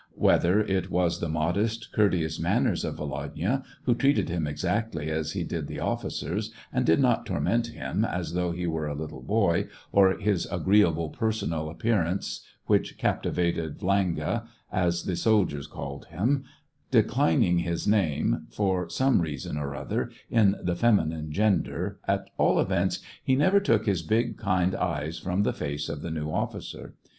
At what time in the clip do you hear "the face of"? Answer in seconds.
25.43-26.01